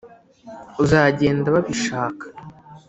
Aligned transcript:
uzagenda 0.83 1.47
babishaka??? 1.55 2.25